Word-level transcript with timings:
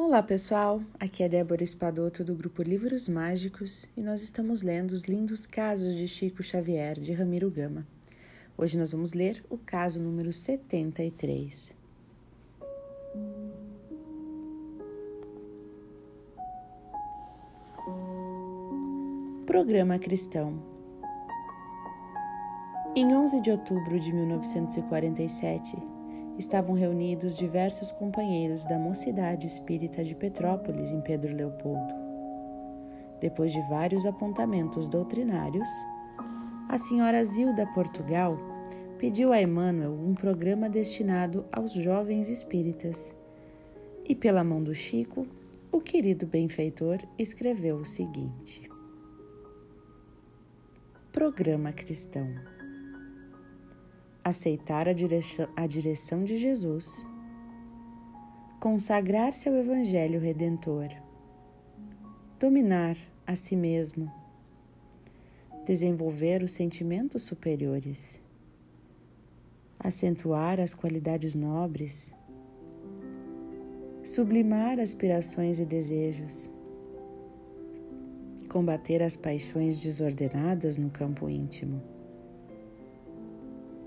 Olá 0.00 0.22
pessoal, 0.22 0.80
aqui 1.00 1.24
é 1.24 1.28
Débora 1.28 1.64
Espadoto 1.64 2.22
do 2.22 2.32
grupo 2.32 2.62
Livros 2.62 3.08
Mágicos 3.08 3.84
e 3.96 4.00
nós 4.00 4.22
estamos 4.22 4.62
lendo 4.62 4.92
os 4.92 5.02
lindos 5.02 5.44
casos 5.44 5.96
de 5.96 6.06
Chico 6.06 6.40
Xavier 6.40 6.96
de 6.96 7.12
Ramiro 7.12 7.50
Gama. 7.50 7.84
Hoje 8.56 8.78
nós 8.78 8.92
vamos 8.92 9.12
ler 9.12 9.44
o 9.50 9.58
caso 9.58 10.00
número 10.00 10.32
73. 10.32 11.72
Programa 19.44 19.98
Cristão 19.98 20.62
Em 22.94 23.16
11 23.16 23.40
de 23.40 23.50
outubro 23.50 23.98
de 23.98 24.12
1947, 24.12 25.97
estavam 26.38 26.74
reunidos 26.74 27.36
diversos 27.36 27.90
companheiros 27.90 28.64
da 28.64 28.78
Mocidade 28.78 29.46
Espírita 29.46 30.04
de 30.04 30.14
Petrópolis, 30.14 30.92
em 30.92 31.00
Pedro 31.00 31.34
Leopoldo. 31.34 31.94
Depois 33.20 33.52
de 33.52 33.60
vários 33.68 34.06
apontamentos 34.06 34.86
doutrinários, 34.86 35.68
a 36.68 36.78
senhora 36.78 37.24
Zilda 37.24 37.66
Portugal 37.74 38.38
pediu 38.98 39.32
a 39.32 39.42
Emmanuel 39.42 39.92
um 39.92 40.14
programa 40.14 40.68
destinado 40.68 41.44
aos 41.50 41.72
jovens 41.72 42.28
espíritas. 42.28 43.14
E 44.08 44.14
pela 44.14 44.44
mão 44.44 44.62
do 44.62 44.74
Chico, 44.74 45.26
o 45.72 45.80
querido 45.80 46.26
benfeitor 46.26 46.98
escreveu 47.18 47.76
o 47.76 47.84
seguinte: 47.84 48.70
Programa 51.12 51.72
Cristão 51.72 52.28
aceitar 54.28 54.88
a 54.88 54.92
direção, 54.92 55.48
a 55.56 55.66
direção 55.66 56.24
de 56.24 56.36
Jesus, 56.36 57.08
consagrar-se 58.60 59.48
ao 59.48 59.54
Evangelho 59.56 60.20
Redentor, 60.20 60.88
dominar 62.38 62.96
a 63.26 63.34
si 63.34 63.56
mesmo, 63.56 64.10
desenvolver 65.64 66.42
os 66.42 66.52
sentimentos 66.52 67.22
superiores, 67.22 68.20
acentuar 69.78 70.60
as 70.60 70.74
qualidades 70.74 71.34
nobres, 71.34 72.14
sublimar 74.04 74.78
aspirações 74.80 75.60
e 75.60 75.64
desejos, 75.64 76.50
combater 78.48 79.02
as 79.02 79.16
paixões 79.16 79.82
desordenadas 79.82 80.76
no 80.78 80.90
campo 80.90 81.28
íntimo 81.28 81.97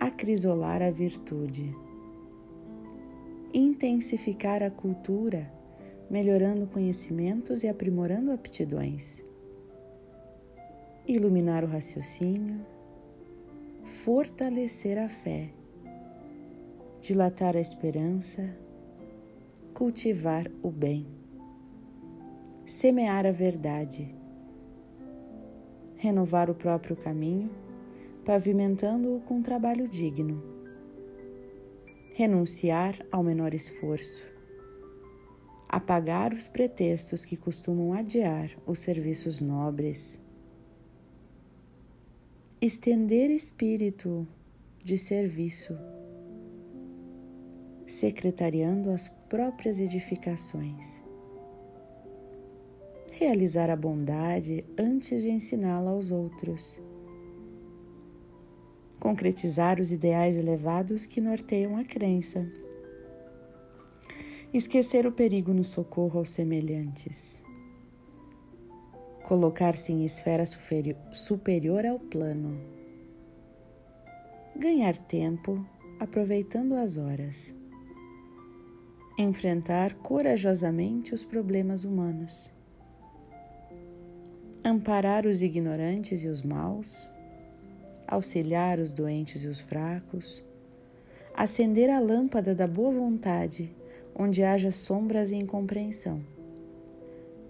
acrisolar 0.01 0.81
a 0.81 0.89
virtude, 0.89 1.77
intensificar 3.53 4.63
a 4.63 4.71
cultura, 4.71 5.47
melhorando 6.09 6.65
conhecimentos 6.65 7.63
e 7.63 7.67
aprimorando 7.67 8.31
aptidões, 8.31 9.23
iluminar 11.07 11.63
o 11.63 11.67
raciocínio, 11.67 12.65
fortalecer 13.83 14.97
a 14.97 15.07
fé, 15.07 15.51
dilatar 16.99 17.55
a 17.55 17.61
esperança, 17.61 18.49
cultivar 19.71 20.49
o 20.63 20.71
bem, 20.71 21.05
semear 22.65 23.27
a 23.27 23.31
verdade, 23.31 24.15
renovar 25.95 26.49
o 26.49 26.55
próprio 26.55 26.95
caminho 26.95 27.51
pavimentando-o 28.25 29.19
com 29.21 29.41
trabalho 29.41 29.87
digno. 29.87 30.43
Renunciar 32.13 33.03
ao 33.11 33.23
menor 33.23 33.53
esforço. 33.53 34.29
Apagar 35.67 36.33
os 36.33 36.47
pretextos 36.47 37.25
que 37.25 37.35
costumam 37.35 37.93
adiar 37.93 38.51
os 38.65 38.79
serviços 38.79 39.39
nobres. 39.39 40.21
Estender 42.61 43.31
espírito 43.31 44.27
de 44.83 44.97
serviço, 44.97 45.75
secretariando 47.87 48.91
as 48.91 49.07
próprias 49.29 49.79
edificações. 49.79 51.01
Realizar 53.13 53.69
a 53.69 53.75
bondade 53.75 54.63
antes 54.77 55.23
de 55.23 55.31
ensiná-la 55.31 55.91
aos 55.91 56.11
outros 56.11 56.81
concretizar 59.11 59.81
os 59.81 59.91
ideais 59.91 60.37
elevados 60.37 61.05
que 61.05 61.19
norteiam 61.19 61.75
a 61.75 61.83
crença, 61.83 62.49
esquecer 64.53 65.05
o 65.05 65.11
perigo 65.11 65.53
no 65.53 65.65
socorro 65.65 66.19
aos 66.19 66.31
semelhantes, 66.31 67.43
colocar-se 69.21 69.91
em 69.91 70.05
esfera 70.05 70.45
superior 71.11 71.85
ao 71.85 71.99
plano, 71.99 72.57
ganhar 74.55 74.97
tempo 74.97 75.61
aproveitando 75.99 76.75
as 76.75 76.95
horas, 76.95 77.53
enfrentar 79.17 79.93
corajosamente 79.95 81.13
os 81.13 81.25
problemas 81.25 81.83
humanos, 81.83 82.49
amparar 84.63 85.25
os 85.25 85.41
ignorantes 85.41 86.23
e 86.23 86.29
os 86.29 86.41
maus 86.41 87.09
auxiliar 88.11 88.77
os 88.77 88.91
doentes 88.91 89.43
e 89.45 89.47
os 89.47 89.57
fracos, 89.57 90.43
acender 91.33 91.89
a 91.89 91.97
lâmpada 91.97 92.53
da 92.53 92.67
boa 92.67 92.91
vontade 92.91 93.73
onde 94.13 94.43
haja 94.43 94.69
sombras 94.69 95.31
e 95.31 95.35
incompreensão, 95.37 96.21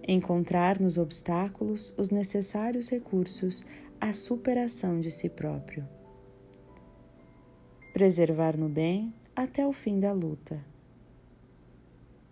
encontrar 0.08 0.80
nos 0.80 1.00
obstáculos 1.00 1.92
os 1.98 2.12
necessários 2.12 2.90
recursos 2.90 3.66
à 4.00 4.14
superação 4.14 5.00
de 5.00 5.10
si 5.10 5.28
próprio, 5.28 5.84
preservar 7.92 8.56
no 8.56 8.70
bem 8.70 9.12
até 9.36 9.66
o 9.66 9.74
fim 9.74 10.00
da 10.00 10.12
luta, 10.12 10.64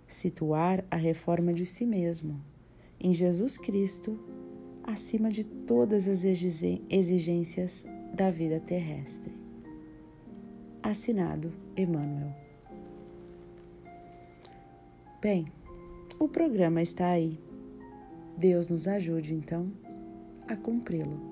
situar 0.07 0.85
a 0.91 0.95
reforma 0.95 1.51
de 1.51 1.65
si 1.65 1.83
mesmo 1.83 2.39
em 2.99 3.11
Jesus 3.11 3.57
Cristo 3.57 4.19
acima 4.83 5.29
de 5.29 5.43
todas 5.43 6.07
as 6.07 6.23
exigências 6.23 7.85
da 8.19 8.29
vida 8.29 8.59
terrestre. 8.59 9.31
Assinado 10.83 11.53
Emmanuel. 11.77 12.35
Bem, 15.21 15.47
o 16.19 16.27
programa 16.27 16.81
está 16.81 17.11
aí. 17.11 17.39
Deus 18.35 18.67
nos 18.67 18.89
ajude 18.89 19.33
então 19.33 19.71
a 20.49 20.57
cumpri-lo. 20.57 21.28